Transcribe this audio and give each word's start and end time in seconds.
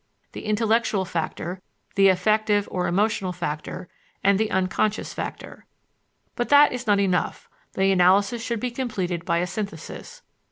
the 0.31 0.45
intellectual 0.45 1.05
factor, 1.05 1.61
the 1.93 2.07
affective 2.07 2.67
or 2.71 2.87
emotional 2.87 3.31
factor, 3.31 3.87
and 4.23 4.39
the 4.39 4.49
unconscious 4.49 5.13
factor. 5.13 5.67
But 6.35 6.49
that 6.49 6.71
is 6.73 6.87
not 6.87 6.99
enough; 6.99 7.47
the 7.73 7.91
analysis 7.91 8.41
should 8.41 8.59
be 8.59 8.71
completed 8.71 9.25
by 9.25 9.37
a 9.37 9.45
synthesis. 9.45 10.23